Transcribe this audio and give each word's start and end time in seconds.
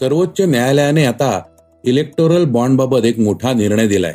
सर्वोच्च 0.00 0.40
न्यायालयाने 0.40 1.04
आता 1.04 1.42
इलेक्टोरल 1.84 2.44
बॉन्डबाबत 2.44 3.04
एक 3.04 3.18
मोठा 3.18 3.52
निर्णय 3.52 3.86
दिलाय. 3.86 4.14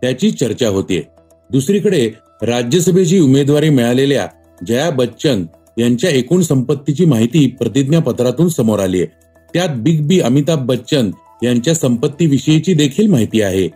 त्याची 0.00 0.30
चर्चा 0.30 0.68
होतीये. 0.68 1.02
दुसरीकडे 1.50 2.10
राज्यसभेची 2.42 3.20
उमेदवारी 3.20 3.70
मिळालेल्या 3.70 4.28
जया 4.68 4.90
बच्चन 4.90 5.46
यांच्या 5.78 6.10
एकूण 6.10 6.42
संपत्तीची 6.42 7.04
माहिती 7.04 7.46
प्रतिज्ञापत्रातून 7.46 8.48
समोर 8.48 8.78
आली 8.78 9.02
आहे 9.02 9.06
त्यात 9.54 9.68
बिग 9.76 10.06
बी 10.06 10.20
अमिताभ 10.20 10.66
बच्चन 10.66 11.10
यांच्या 11.42 11.74
संपत्तीविषयीची 11.74 12.74
देखील 12.74 13.06
माहिती 13.06 13.42
आहे. 13.42 13.68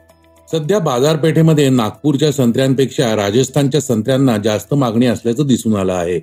सध्या 0.52 0.78
बाजारपेठेमध्ये 0.78 1.68
नागपूरच्या 1.68 2.32
संत्र्यांपेक्षा 2.32 3.16
राजस्थानच्या 3.16 3.80
संत्र्यांना 3.80 4.36
जास्त 4.36 4.74
मागणी 4.74 5.06
असल्याचं 5.06 5.46
दिसून 5.46 5.76
आलं 5.76 5.92
आहे. 5.92 6.20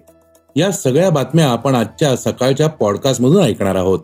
या 0.55 0.71
सगळ्या 0.71 1.09
बातम्या 1.09 1.47
आपण 1.47 1.75
आजच्या 1.75 2.15
सकाळच्या 2.15 2.67
पॉडकास्टमधून 2.67 3.43
ऐकणार 3.43 3.75
आहोत. 3.75 3.99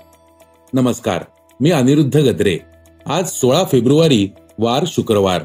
नमस्कार 0.75 1.23
मी 1.61 1.71
अनिरुद्ध 1.71 2.17
गद्रे. 2.17 2.57
आज 3.05 3.29
सोळा 3.29 3.63
फेब्रुवारी 3.71 4.29
वार 4.59 4.83
शुक्रवार. 4.87 5.41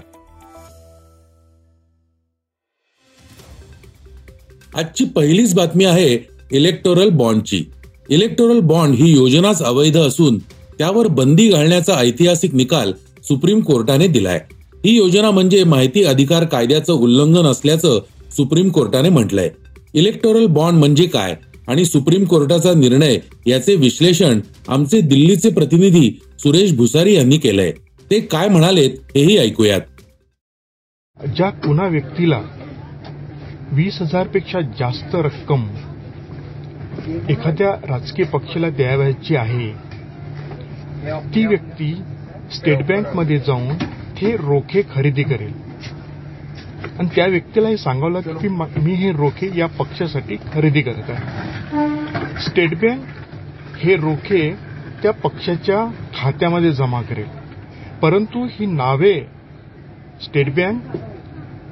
आजची 4.75 5.05
पहिलीच 5.05 5.55
बातमी 5.55 5.85
आहे 5.85 6.19
इलेक्टोरल 6.53 7.09
बॉन्डची 7.09 7.65
इलेक्टोरल 8.09 8.61
बॉन्ड 8.61 8.95
ही 8.95 9.13
योजनाच 9.13 9.63
अवैध 9.63 9.97
असून 9.97 10.39
त्यावर 10.79 11.07
बंदी 11.07 11.49
घालण्याचा 11.49 11.95
ऐतिहासिक 11.95 12.55
निकाल 12.55 12.93
सुप्रीम 13.23 13.61
कोर्टाने 13.61 14.07
दिलाय. 14.07 14.41
ही 14.85 14.97
योजना 14.97 15.31
म्हणजे 15.31 15.65
माहिती 15.65 16.05
अधिकार 16.05 16.45
कायद्याचं 16.45 16.93
उल्लंघन 16.93 17.47
असल्याचं 17.47 18.01
सुप्रीम 18.37 18.69
कोर्टाने 18.69 19.09
म्हटलंय. 19.09 19.51
इलेक्टोरल 19.95 20.47
बॉन्ड 20.47 20.79
म्हणजे 20.79 21.07
काय? 21.07 21.37
आणि 21.69 21.85
सुप्रीम 21.85 22.25
कोर्टाचा 22.25 22.73
निर्णय 22.75 23.19
याचे 23.47 23.75
विश्लेषण 23.77 24.41
आमचे 24.69 25.01
दिल्लीचे 25.01 25.51
प्रतिनिधी 25.51 26.11
सुरेश 26.39 26.73
भुसारी 26.77 27.15
यांनी 27.15 27.39
केलंय. 27.39 27.71
ते 28.11 28.21
काय 28.21 28.49
म्हणालेत 28.49 28.91
हेही 29.17 29.37
ऐकूयात. 29.39 29.81
ज्या 31.19 31.51
कुणा 31.51 31.87
व्यक्तीला 31.89 32.41
वीस 33.73 34.01
हजारपेक्षा 34.01 34.61
जास्त 34.79 35.15
रक्कम 35.15 35.67
एखाद्या 37.31 37.71
राजकीय 37.89 38.25
पक्षाला 38.25 38.69
द्यावयाची 38.71 39.37
आहे 39.37 39.71
ती 41.35 41.47
व्यक्ती 41.47 41.93
स्टेट 42.53 42.87
बँकमध्ये 42.87 43.39
जाऊन 43.39 43.75
हे 44.17 44.37
रोखे 44.37 44.83
खरेदी 44.95 45.23
करेल. 45.23 45.53
आणि 46.99 47.09
त्या 47.15 47.27
व्यक्तीला 47.27 47.69
हे 47.69 47.77
सांगावं 47.77 48.21
की 48.39 48.49
मी 48.49 48.93
हे 48.95 49.11
रोखे 49.13 49.51
या 49.59 49.67
पक्षासाठी 49.79 50.37
खरेदी 50.53 50.81
करत 50.83 51.11
आहे. 51.11 52.41
स्टेट 52.47 52.75
बँक 52.81 53.05
हे 53.83 53.97
रोखे 53.97 54.51
त्या 55.03 55.13
पक्षाच्या 55.25 55.85
खात्यामध्ये 56.15 56.73
जमा 56.73 57.01
करेल. 57.03 57.27
परंतु 58.03 58.45
ही 58.51 58.67
नावे 58.67 59.15
स्टेट 60.23 60.55
बँक 60.55 60.97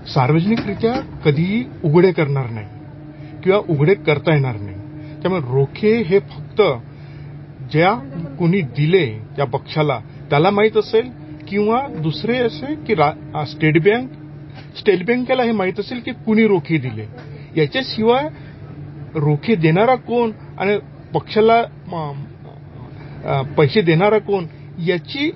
सार्वजनिकरित्या 0.08 0.92
कधीही 1.24 1.64
उघडे 1.84 2.12
करणार 2.12 2.50
नाही 2.50 2.66
किंवा 3.42 3.58
उघडे 3.68 3.94
करता 4.06 4.34
येणार 4.34 4.56
नाही. 4.56 4.76
त्यामुळे 5.22 5.40
रोखे 5.52 5.96
हे 6.02 6.18
फक्त 6.30 6.60
ज्या 7.72 7.92
कुणी 8.38 8.60
दिले 8.76 9.06
त्या 9.36 9.44
पक्षाला 9.44 9.98
त्याला 10.30 10.50
माहीत 10.50 10.76
असेल 10.76 11.10
किंवा 11.48 11.80
दुसरे 11.98 12.36
असे 12.38 12.74
की 12.86 12.94
स्टेट 13.50 13.82
बँक 13.84 14.10
स्टेट 14.78 15.04
बँकेला 15.06 15.42
हे 15.42 15.52
माहीत 15.52 15.80
असेल 15.80 16.00
की 16.04 16.12
कुणी 16.26 16.46
रोखे 16.48 16.78
दिले. 16.78 17.06
याच्याशिवाय 17.56 18.28
रोखे 19.20 19.54
देणारा 19.56 19.94
कोण 20.08 20.30
आणि 20.58 20.76
पक्षाला 21.14 21.62
पैसे 23.56 23.80
देणारा 23.82 24.18
कोण 24.18 24.46
याची 24.86 25.30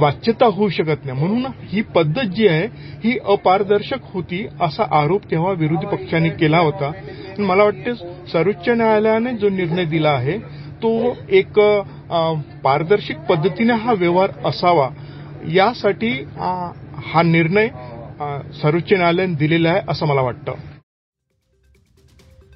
वाच्यता 0.00 0.46
होऊ 0.46 0.68
शकत 0.68 1.04
नाही. 1.06 1.18
म्हणून 1.18 1.46
ही 1.72 1.80
पद्धत 1.94 2.24
जी 2.36 2.46
आहे 2.48 2.66
ही 3.04 3.16
अपारदर्शक 3.32 4.04
होती 4.12 4.46
असा 4.60 4.84
आरोप 5.00 5.30
तेव्हा 5.30 5.52
विरोधी 5.52 5.86
पक्षाने 5.86 6.28
केला 6.30 6.58
होता. 6.58 6.90
मला 7.38 7.64
वाटते 7.64 7.94
सर्वोच्च 8.32 8.68
न्यायालयाने 8.68 9.32
जो 9.38 9.48
निर्णय 9.48 9.84
दिला 9.84 10.10
आहे 10.10 10.38
तो 10.82 10.92
एक 11.38 11.58
पारदर्शक 12.64 13.26
पद्धतीने 13.28 13.72
हा 13.74 13.92
व्यवहार 13.92 14.30
असावा. 14.46 14.88
यासाठी 15.54 16.10
हा 17.06 17.22
निर्णय 17.22 17.68
सर्वोच्च 18.18 18.92
न्यायालयाने 18.92 19.34
दिलेला 19.34 19.68
आहे 19.70 19.80
असं 19.88 20.06
मला 20.06 20.20
वाटतं. 20.20 20.52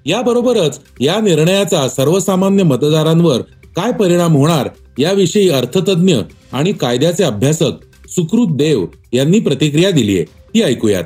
याबरोबरच 0.06 0.80
या 1.00 1.20
निर्णयाचा 1.20 1.88
सर्वसामान्य 1.88 2.62
मतदारांवर 2.62 3.40
काय 3.76 3.92
परिणाम 3.92 4.32
होणार 4.32 4.68
याविषयी 4.98 5.48
अर्थतज्ञ 5.50 6.16
आणि 6.52 6.72
कायद्याचे 6.72 7.24
अभ्यासक 7.24 8.08
सुकृत 8.08 8.56
देव 8.56 8.86
यांनी 9.12 9.40
प्रतिक्रिया 9.40 9.90
दिली 9.90 10.16
आहे. 10.16 10.24
ती 10.54 10.62
ऐकूयात. 10.62 11.04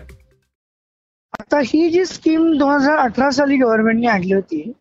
आता 1.38 1.60
ही 1.64 1.88
जी 1.90 2.04
स्कीम 2.04 2.56
दोन 2.58 2.74
हजार 2.74 2.98
अठरा 2.98 3.30
साली 3.30 3.56
गव्हर्नमेंटने 3.56 4.06
आणली 4.06 4.34
होती 4.34 4.72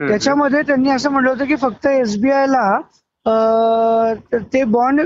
त्याच्यामध्ये 0.00 0.62
त्यांनी 0.62 0.90
असं 0.90 1.10
म्हटलं 1.10 1.30
होतं 1.30 1.44
की 1.44 1.56
फक्त 1.56 1.86
एसबीआयला 1.86 2.80
ते 4.52 4.62
बॉन्ड 4.64 5.00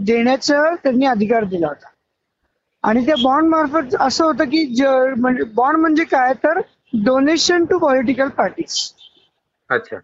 देण्याचा 0.00 0.74
त्यांनी 0.74 1.06
अधिकार 1.06 1.44
दिला 1.44 1.66
होता. 1.66 1.88
आणि 2.86 3.04
त्या 3.06 3.14
बॉन्ड 3.22 3.48
मार्फत 3.50 3.94
असं 4.00 4.24
होतं 4.24 4.44
की 4.50 4.64
म्हणजे 5.16 5.44
बॉन्ड 5.54 5.80
म्हणजे 5.80 6.04
काय? 6.04 6.32
तर 6.44 6.60
डोनेशन 7.04 7.64
टू 7.64 7.78
पॉलिटिकल 7.78 8.28
पार्टीज 8.36 8.78
अच्छा. 9.70 9.96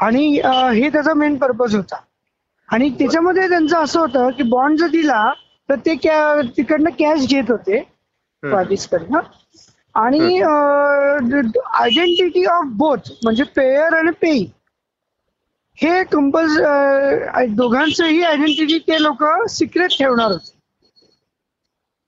आणि 0.00 0.26
हे 0.74 0.88
त्याचा 0.88 1.14
मेन 1.14 1.36
पर्पज 1.36 1.74
होता. 1.76 1.96
आणि 2.68 2.88
त्याच्यामध्ये 2.98 3.48
त्यांचं 3.48 3.76
असं 3.78 4.00
होतं 4.00 4.30
की 4.36 4.42
बॉन्ड 4.42 4.78
जर 4.78 4.86
दिला 4.90 5.32
तर 5.68 5.74
ते 5.86 5.94
तिकडनं 6.56 6.90
कॅश 6.98 7.26
घेत 7.28 7.50
होते 7.50 7.82
पार्टीज 8.42 8.86
कडनं. 8.88 9.20
आणि 9.94 10.40
आयडेंटिटी 10.42 12.44
ऑफ 12.44 12.64
बोथ 12.78 13.10
म्हणजे 13.24 13.44
पेयर 13.56 13.94
आणि 13.96 14.10
पेई 14.22 14.44
हे 15.78 16.02
कंपल्स 16.12 16.56
दोघांचंही 17.56 18.22
आयडेंटिटी 18.22 18.78
ते 18.88 19.02
लोक 19.02 19.24
सिक्रेट 19.50 19.98
ठेवणार 19.98 20.30
होते. 20.30 20.54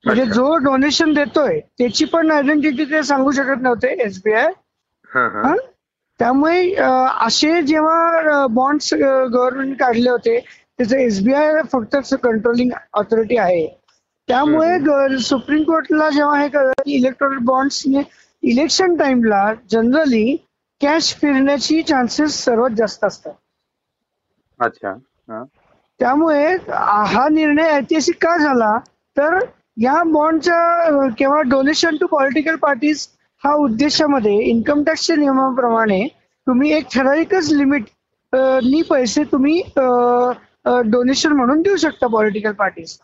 म्हणजे 0.05 0.25
जो 0.25 0.55
डोनेशन 0.57 1.13
देतोय 1.15 1.59
त्याची 1.79 2.05
पण 2.05 2.31
आयडेंटिटी 2.31 2.85
ते 2.85 3.03
सांगू 3.03 3.31
शकत 3.31 3.63
नव्हते 3.63 3.89
एसबीआय 4.05 4.51
त्यामुळे 6.21 6.75
असे 7.21 7.61
जेव्हा 7.63 8.47
बॉन्ड्स 8.51 8.93
गव्हर्नमेंट 8.95 9.77
काढले 9.81 10.11
होते 10.11 10.39
त्याचं 10.39 10.97
एसबीआय 10.97 11.61
फक्त 11.73 11.97
कंट्रोलिंग 12.23 12.71
ऑथॉरिटी 12.93 13.37
आहे. 13.37 13.67
त्यामुळे 14.29 15.19
सुप्रीम 15.23 15.63
कोर्टला 15.65 16.09
जेव्हा 16.11 16.41
हे 16.41 16.49
कळलं 16.49 16.83
की 16.85 16.95
इलेक्ट्रॉनिक 16.97 17.45
बॉन्ड्सने 17.45 18.03
इलेक्शन 18.43 18.97
टाइमला 18.97 19.45
जनरली 19.71 20.37
कॅश 20.81 21.15
फिरण्याची 21.21 21.83
चान्सेस 21.83 22.45
सर्वात 22.45 22.71
जास्त 22.79 23.05
असतात. 23.05 23.33
अच्छा 24.61 24.95
त्यामुळे 26.01 26.55
हा 27.07 27.29
निर्णय 27.29 27.71
ऐतिहासिक 27.71 28.17
का 28.23 28.37
झाला? 28.37 28.77
तर 29.17 29.39
या 29.79 30.03
बॉन्डच्या 30.13 31.09
किंवा 31.19 31.41
डोनेशन 31.49 31.97
टू 31.97 32.07
पॉलिटिकल 32.07 32.57
पार्टीज 32.63 33.07
हा 33.43 33.53
उद्देशामध्ये 33.65 34.35
इन्कम 34.45 34.83
टॅक्सच्या 34.85 35.17
नियमाप्रमाणे 35.17 36.07
तुम्ही 36.47 36.73
एक 36.77 36.87
ठराविकच 36.95 37.53
लिमिट 37.53 37.85
नी 38.65 38.83
पैसे 38.91 39.25
तुम्ही 39.33 39.61
डोनेशन 39.77 41.33
म्हणून 41.33 41.63
देऊ 41.63 41.77
शकता 41.77 42.07
पॉलिटिकल 42.07 42.53
पार्टीज. 42.53 42.99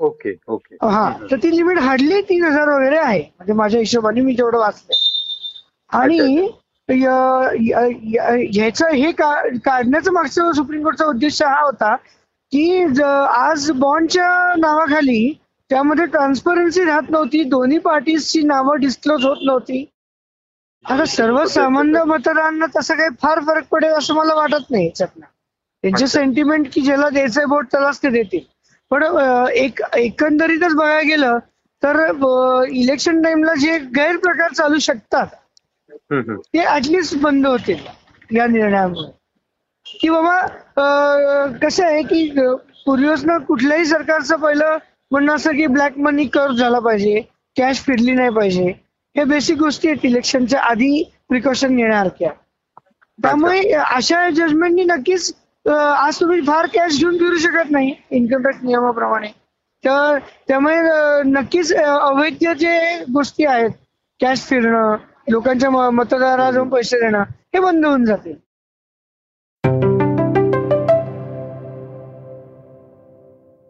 okay 0.00 0.34
okay. 0.48 0.76
हा 0.82 1.08
तर 1.30 1.36
ती 1.42 1.56
लिमिट 1.56 1.78
हार्डली 1.78 2.20
तीन 2.28 2.44
हजार 2.44 2.68
वगैरे 2.68 2.98
आहे. 2.98 3.20
म्हणजे 3.20 3.52
माझ्या 3.52 3.80
हिशोबाने 3.80 4.20
मी 4.20 4.34
जेवढं 4.34 4.58
वाचलंय. 4.58 4.96
आणि 5.90 6.48
ह्याचं 8.52 8.94
हे 8.94 9.10
काढण्याचं 9.12 10.12
मागचं 10.12 10.52
सुप्रीम 10.52 10.82
कोर्टचा 10.82 11.04
उद्देश 11.06 11.42
हा 11.42 11.60
होता 11.60 11.94
की 12.52 12.84
आज 13.36 13.70
बॉन्डच्या 13.76 14.54
नावाखाली 14.58 15.28
त्यामध्ये 15.70 16.04
ट्रान्सपरन्सी 16.06 16.84
राहत 16.84 17.10
नव्हती. 17.10 17.42
दोन्ही 17.44 17.78
पार्टीजची 17.78 18.42
नावं 18.42 18.80
डिस्क्लोज 18.80 19.24
होत 19.24 19.36
नव्हती. 19.46 19.84
आता 20.84 21.04
सर्वसामान्य 21.06 22.02
मतदारांना 22.06 22.66
तसं 22.76 22.94
काही 22.96 23.10
फार 23.22 23.40
फरक 23.46 23.64
पडेल 23.70 23.92
असं 23.92 24.14
मला 24.14 24.34
वाटत 24.34 24.70
नाही 24.70 24.86
याच्यातनं. 24.86 25.26
त्यांचे 25.84 26.06
सेंटिमेंट 26.06 26.66
की 26.72 26.80
ज्याला 26.80 27.08
द्यायचंय 27.08 27.44
बोट 27.48 27.66
त्यालाच 27.72 28.02
ते 28.02 28.10
देतील. 28.10 28.40
पण 28.90 29.02
एक 29.52 29.80
एकंदरीतच 29.96 30.74
बघायला 30.74 31.00
गेलं 31.08 31.38
तर 31.82 31.98
इलेक्शन 32.72 33.22
टाइमला 33.22 33.54
जे 33.54 33.76
गैरप्रकार 33.96 34.52
चालू 34.52 34.78
शकतात 34.82 35.26
ते 36.12 36.64
ऍटलिस्ट 36.66 37.16
बंद 37.22 37.46
होतील 37.46 37.84
या 38.30 38.46
निर्णयामुळे. 38.46 39.10
की 40.00 40.08
बाबा 40.10 41.50
कसं 41.62 41.84
आहे 41.84 42.02
की 42.02 42.28
पूर्वीपासून 42.86 43.38
कुठल्याही 43.44 43.84
सरकारचं 43.84 44.36
पहिलं 44.36 44.76
म्हणणं 45.10 45.34
असं 45.34 45.50
की 45.50 45.66
ब्लॅक 45.66 45.98
मनी 45.98 46.24
कर्व 46.24 46.54
झाला 46.54 46.78
पाहिजे. 46.78 47.20
कॅश 47.56 47.80
फिरली 47.80 48.12
नाही 48.12 48.30
पाहिजे. 48.30 48.72
हे 49.16 49.24
बेसिक 49.24 49.58
गोष्टी 49.58 49.88
आहेत. 49.88 50.04
इलेक्शनच्या 50.04 50.60
आधी 50.60 51.02
प्रिकॉशन 51.28 51.76
घेण्यासारख्या 51.76 52.30
त्यामुळे 53.22 53.72
अशा 53.72 54.28
जजमेंटनी 54.30 54.84
नक्कीच 54.84 55.34
आज 55.70 56.20
तुम्ही 56.20 56.40
फार 56.40 56.66
कॅश 56.66 56.98
घेऊन 56.98 57.16
फिरू 57.18 57.36
शकत 57.38 57.70
नाही. 57.70 57.94
इन्कम 58.10 58.42
टॅक्स 58.42 58.58
नियमाप्रमाणे. 58.64 59.28
तर 59.84 60.18
त्यामुळे 60.48 60.76
नक्कीच 61.30 61.72
अवैध 61.74 62.48
जे 62.58 63.04
गोष्टी 63.14 63.44
आहेत 63.44 63.70
कॅश 64.20 64.38
फिरणं 64.40 64.96
लोकांच्या 65.28 65.70
म- 65.70 65.90
मतदाराला 65.94 66.50
जाऊन 66.50 66.68
पैसे 66.68 67.00
देणं 67.00 67.22
हे 67.54 67.60
बंद 67.60 67.86
होऊन 67.86 68.04
जाते 68.04 68.32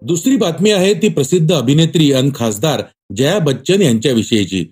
दुसरी 0.08 0.36
बातमी 0.36 0.70
आहे 0.70 0.94
ती 0.94 1.08
प्रसिद्ध 1.08 1.52
अभिनेत्री 1.52 2.12
आणि 2.12 2.30
खासदार 2.34 2.82
जया 3.16 3.38
बच्चन 3.38 3.82
यांच्याविषयीची. 3.82 4.64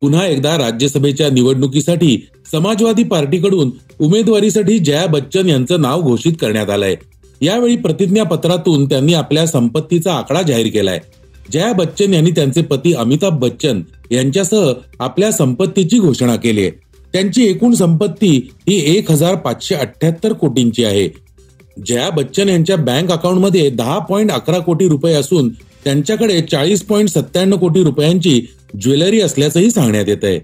पुन्हा 0.00 0.26
एकदा 0.26 0.58
राज्यसभेच्या 0.58 1.30
निवडणुकीसाठी 1.30 2.26
समाजवादी 2.52 3.04
पार्टीकडून 3.04 3.70
उमेदवारीसाठी 4.00 4.78
जया 4.78 5.06
बच्चन 5.06 5.48
यांचं 5.48 5.80
नाव 5.80 6.02
घोषित 6.02 6.32
करण्यात 6.40 6.70
आलंय. 6.70 6.94
यावेळी 7.40 7.76
प्रतिज्ञापत्रातून 7.76 8.84
त्यांनी 8.84 9.14
आपल्या 9.14 9.46
संपत्तीचा 9.46 10.14
आकडा 10.14 10.42
जाहीर 10.42 10.66
केलाय. 10.66 11.00
जया 11.52 11.72
बच्चन 11.72 12.14
यांनी 12.14 12.30
त्यांचे 12.30 12.62
पती 12.62 12.94
अमिताभ 12.94 13.38
बच्चन 13.38 13.82
यांच्यासह 14.10 14.72
आपल्या 14.98 15.32
संपत्तीची 15.32 15.98
घोषणा 15.98 16.36
केली 16.36 16.60
आहे. 16.60 16.70
त्यांची 17.12 17.44
एकूण 17.44 17.74
संपत्ती 17.74 18.48
ही 18.68 18.96
एक 18.96 19.10
हजार 19.10 19.34
पाचशे 19.34 19.74
अठ्याहत्तर 19.74 20.32
कोटींची 20.32 20.84
आहे. 20.84 21.31
जया 21.76 22.08
बच्चन 22.10 22.48
यांच्या 22.48 22.76
बँक 22.76 23.10
अकाउंटमध्ये 23.12 23.68
दहा 23.70 23.98
पॉईंट 23.98 24.30
अकरा 24.30 24.58
कोटी 24.58 24.88
रुपये 24.88 25.14
असून 25.14 25.48
त्यांच्याकडे 25.84 26.40
चाळीस 26.40 26.82
पॉईंट 26.82 27.08
सत्त्याण्णव 27.08 27.56
कोटी 27.56 27.82
रुपयांची 27.84 28.40
ज्वेलरी 28.82 29.20
असल्याचंही 29.20 29.70
सांगण्यात 29.70 30.08
येत 30.08 30.24
आहे. 30.24 30.38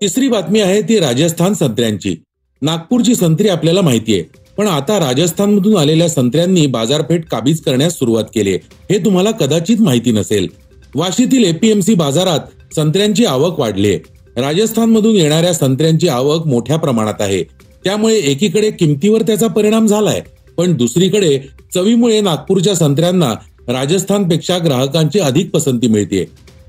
तिसरी 0.00 0.28
बातमी 0.28 0.60
आहे 0.60 0.80
ती 0.82 0.98
राजस्थान 1.00 1.54
संत्र्यांची. 1.54 2.14
नागपूरची 2.62 3.14
संत्री 3.14 3.48
आपल्याला 3.48 3.80
माहिती 3.80 4.14
आहे 4.14 4.38
पण 4.56 4.66
आता 4.66 4.98
राजस्थानमधून 4.98 5.76
आलेल्या 5.76 6.08
संत्र्यांनी 6.08 6.66
बाजारपेठ 6.66 7.24
काबीज 7.24 7.60
करण्यास 7.62 7.98
सुरुवात 7.98 8.24
केली 8.34 8.54
हे 8.90 8.98
तुम्हाला 9.04 9.30
कदाचित 9.30 9.80
माहिती 9.80 10.12
नसेल. 10.12 10.48
वाशीतील 10.94 11.44
एपीएमसी 11.44 11.94
बाजारात 11.94 12.74
संत्र्यांची 12.74 13.24
आवक 13.24 13.60
वाढली 13.60 13.88
आहे. 13.88 13.98
राजस्थानमधून 14.36 15.16
येणाऱ्या 15.16 15.52
संत्र्यांची 15.54 16.08
आवक 16.08 16.46
मोठ्या 16.46 16.76
प्रमाणात 16.76 17.20
आहे. 17.20 17.42
त्यामुळे 17.84 18.16
एकीकडे 18.16 18.70
किमतीवर 18.70 19.22
त्याचा 19.22 19.46
परिणाम 19.46 19.86
झालाय 19.86 20.20
पण 20.56 20.76
दुसरीकडे 20.76 21.38
चवीमुळे 21.74 22.20
नागपूरच्या 22.20 22.74
संत्र्यांना 22.74 23.34
राजस्थानपेक्षा 23.68 24.58
ग्राहकांची 24.58 25.18
अधिक 25.18 25.50
पसंती 25.50 25.86
मिळते 25.86 26.24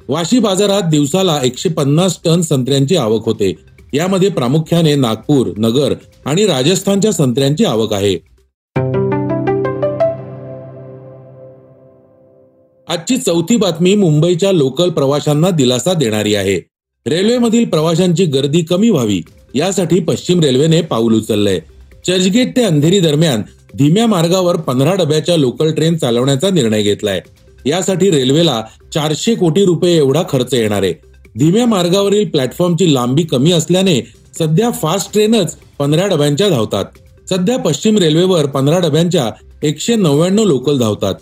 वाशी 0.07 0.39
बाजारात 0.39 0.81
दिवसाला 0.81 1.39
एकशे 1.43 1.69
पन्नास 1.69 2.17
टन 2.25 2.41
संत्र्यांची 2.41 2.95
आवक 2.95 3.25
होते. 3.25 3.53
यामध्ये 3.93 4.29
प्रामुख्याने 4.29 4.95
नागपूर 4.95 5.47
नगर 5.57 5.93
आणि 6.25 6.45
राजस्थानच्या 6.45 7.11
संत्र्यांची 7.11 7.65
आवक 7.65 7.93
आहे. 7.93 8.15
आजची 12.87 13.17
चौथी 13.17 13.55
बातमी 13.55 13.95
मुंबईच्या 13.95 14.51
लोकल 14.51 14.89
प्रवाशांना 14.89 15.49
दिलासा 15.49 15.93
देणारी 15.93 16.35
आहे. 16.35 16.70
रेल्वेमधील 17.07 17.65
प्रवाशांची 17.65 18.25
गर्दी 18.25 18.61
कमी 18.61 18.89
व्हावी 18.89 19.21
यासाठी 19.55 19.99
पश्चिम 19.99 20.39
रेल्वेने 20.39 20.81
पाऊल 20.81 21.13
उचललंय. 21.13 21.59
चर्चगेट 22.07 22.55
ते 22.55 22.63
अंधेरी 22.63 22.99
दरम्यान 22.99 23.41
धीम्या 23.77 24.07
मार्गावर 24.07 24.55
पंधरा 24.55 24.93
डब्याच्या 24.93 25.37
लोकल 25.37 25.71
ट्रेन 25.71 25.97
चालवण्याचा 25.97 26.49
निर्णय 26.49 26.81
घेतलाय. 26.81 27.21
यासाठी 27.65 28.11
रेल्वेला 28.11 28.63
चारशे 28.93 29.35
कोटी 29.35 29.65
रुपये 29.65 29.97
एवढा 29.97 30.23
खर्च 30.29 30.53
येणार 30.53 30.83
आहे. 30.83 30.93
धीम्या 31.39 31.65
मार्गावरील 31.65 32.27
प्लॅटफॉर्मची 32.29 32.93
लांबी 32.93 33.23
कमी 33.23 33.51
असल्याने 33.51 34.01
सध्या 34.39 34.71
फास्ट 34.71 35.13
ट्रेनच 35.13 35.57
पंधरा 35.79 36.07
डब्यांच्या 36.07 36.49
धावतात. 36.49 36.85
सध्या 37.29 37.57
पश्चिम 37.57 37.97
रेल्वेवर 37.97 38.45
पंधरा 38.45 38.79
डब्यांच्या 38.79 39.31
एकशे 39.63 39.95
नव्याण्णव 39.95 40.43
लोकल 40.43 40.77
धावतात. 40.77 41.15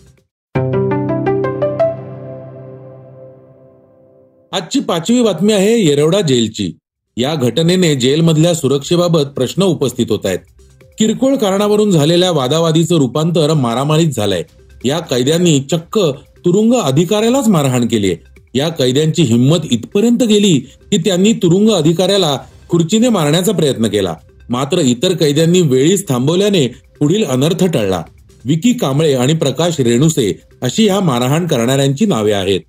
आजची 4.52 4.80
पाचवी 4.80 5.22
बातमी 5.22 5.54
आहे 5.54 5.86
येरवडा 5.86 6.22
जेलची. 6.22 6.72
या 7.18 7.36
घटनेने 7.36 7.96
जेलमधल्या 7.96 8.54
सुरक्षेबाबत 8.54 9.22
प्रश्न 9.22 9.64
उपस्थित 9.64 10.06
होत 10.10 10.26
आहेत. 10.26 10.40
किरकोळ 11.00 11.36
कारणावरून 11.36 11.92
झालेल्या 11.92 12.32
वादावादीचं 12.32 12.96
रूपांतर 12.96 13.54
मारामारीत 13.54 14.08
झालंय. 14.08 14.44
या 14.86 15.00
कैद्यांनी 15.00 15.60
चक्क 15.72 16.00
तुरुंग 16.46 16.74
अधिकाऱ्यालाच 16.74 17.48
मारहाण 17.48 17.88
केली 17.88 18.16
या 18.56 18.70
कैद्यांची 18.70 19.24
हिंमत 19.24 19.58
इथपर्यंत 19.72 20.24
गेली 20.24 20.60
की 20.60 20.98
त्यांनी 20.98 21.34
तुरुंग 21.34 21.70
अधिकाऱ्याला 21.70 22.38
खुर्चीने 22.70 23.10
मारण्याचा 23.10 23.52
प्रयत्न 23.52 23.88
केला. 23.88 24.16
मात्र 24.50 24.78
इतर 24.78 25.16
कैद्यांनी 25.16 25.62
वेळीच 25.62 26.10
थांबवल्याने 26.10 26.68
पुढील 27.00 27.24
अनर्थ 27.24 27.66
टळला. 27.66 28.04
विकी 28.46 28.74
कांबळे 28.74 29.14
आणि 29.14 29.34
प्रकाश 29.34 29.80
रेणुसे 29.80 30.40
अशी 30.62 30.88
ह्या 30.88 31.00
मारहाण 31.00 31.48
करणाऱ्यांची 31.48 32.06
नावे 32.06 32.32
आहेत. 32.32 32.60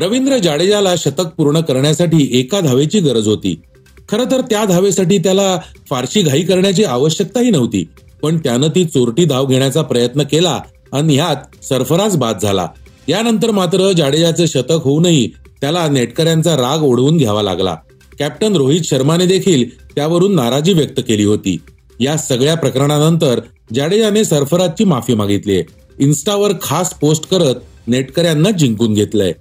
रवींद्र 0.00 0.38
जाडेजाला 0.38 0.94
शतक 0.96 1.26
पूर्ण 1.36 1.60
करण्यासाठी 1.60 2.28
एका 2.32 2.60
धावेची 2.60 3.00
गरज 3.00 3.26
होती. 3.26 3.60
खरं 4.08 4.24
तर 4.30 4.40
त्या 4.40 4.64
धावेसाठी 4.64 5.18
त्याला 5.18 5.58
फारशी 5.90 6.22
घाई 6.22 6.42
करण्याची 6.42 6.84
आवश्यकताही 6.84 7.50
नव्हती. 7.50 7.88
पण 8.22 8.38
त्यानं 8.38 8.68
ती 8.68 8.84
चोरटी 8.84 9.24
धाव 9.24 9.46
घेण्याचा 9.46 9.82
प्रयत्न 9.82 10.22
केला 10.22 10.60
आणि 10.92 11.14
ह्यात 11.14 11.64
सरफराज 11.64 12.16
बाद 12.16 12.38
झाला. 12.42 12.68
यानंतर 13.08 13.50
मात्र 13.50 13.92
जाडेजाचे 13.92 14.46
शतक 14.46 14.80
होऊनही 14.84 15.30
त्याला 15.60 15.88
नेटकऱ्यांचा 15.88 16.56
राग 16.56 16.82
ओढवून 16.82 17.16
घ्यावा 17.16 17.42
लागला. 17.42 17.76
कॅप्टन 18.18 18.56
रोहित 18.56 18.80
शर्माने 18.84 19.26
देखील 19.26 19.78
त्यावरून 19.86 20.34
नाराजी 20.34 20.72
व्यक्त 20.72 21.00
केली 21.08 21.24
होती. 21.24 21.56
या 22.00 22.16
सगळ्या 22.16 22.54
प्रकरणानंतर 22.54 23.40
जाडेजाने 23.74 24.24
सरफराजची 24.24 24.84
माफी 24.84 25.14
मागितली 25.14 25.54
आहे. 25.54 25.62
इन्स्टावर 25.98 26.50
खास 26.62 26.94
पोस्ट 26.94 27.28
करत 27.28 27.54
नेटकऱ्यांना 27.86 28.50
जिंकून 28.50 28.94
घेतलंय. 28.94 29.32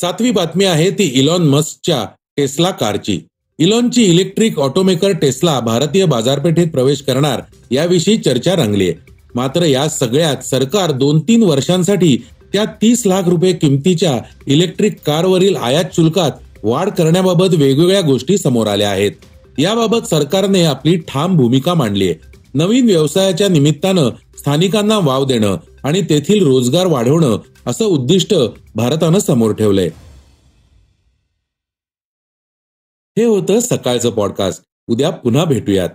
सातवी 0.00 0.30
बातमी 0.30 0.64
आहे 0.64 0.90
ती 0.90 1.04
इलॉन 1.14 1.42
मस्कच्या 1.48 2.04
टेस्ला 2.36 2.70
कारची. 2.70 3.18
इलॉनची 3.58 4.04
इलेक्ट्रिक 4.04 4.58
ऑटोमेकर 4.58 5.12
टेस्ला 5.12 5.58
भारतीय 5.60 6.04
बाजारपेठेत 6.04 6.66
प्रवेश 6.66 7.02
करणार 7.02 7.40
याविषयी 7.70 8.16
चर्चा 8.16 8.54
रंगली 8.54 8.88
आहे. 8.88 8.94
मात्र 9.34 9.64
या 9.64 9.88
सगळ्यात 9.88 10.44
सरकार 10.44 10.90
दोन 10.90 11.20
तीन 11.20 11.42
वर्षांसाठी 11.42 12.16
त्या 12.52 12.64
तीस 12.82 13.02
लाख 13.06 13.28
रुपये 13.28 13.52
किमतीच्या 13.52 14.18
इलेक्ट्रिक 14.46 14.96
कारवरील 15.06 15.56
आयात 15.56 15.94
शुल्कात 15.96 16.30
वाढ 16.62 16.88
करण्याबाबत 16.88 17.54
वेगवेगळ्या 17.54 18.00
गोष्टी 18.00 18.38
समोर 18.38 18.66
आल्या 18.66 18.90
आहेत. 18.90 19.12
याबाबत 19.58 20.06
सरकारने 20.10 20.62
आपली 20.64 20.96
ठाम 21.08 21.36
भूमिका 21.36 21.74
मांडली 21.74 22.04
आहे. 22.04 22.14
नवीन 22.54 22.86
व्यवसायाच्या 22.86 23.48
निमित्तानं 23.48 24.10
स्थानिकांना 24.38 24.98
वाव 24.98 25.24
देणं 25.24 25.56
आणि 25.84 26.02
तेथील 26.02 26.42
रोजगार 26.44 26.86
वाढवणं 26.86 27.36
असं 27.66 27.84
उद्दिष्ट 27.84 28.34
भारतानं 28.74 29.18
समोर 29.18 29.52
ठेवलंय. 29.52 29.88
हे 33.18 33.24
होतं 33.24 33.60
सकाळचं 33.60 34.10
पॉडकास्ट 34.10 34.62
उद्या 34.86 35.10
पुन्हा 35.10 35.44
भेटूयात. 35.44 35.88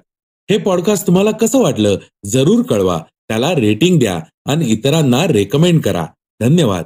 हे 0.52 0.58
पॉडकास्ट 0.58 1.08
तुम्हाला 1.08 1.32
कसं 1.32 1.62
वाटलं 1.62 1.98
जरूर 2.26 2.64
कळवा. 2.64 3.04
त्याला 3.28 3.56
रेटिंग 3.56 4.00
द्या 4.00 4.20
आणि 4.46 4.66
इतरांना 4.66 5.28
रेकमेंड 5.28 5.82
करा. 5.82 6.08
धन्यवाद. 6.40 6.86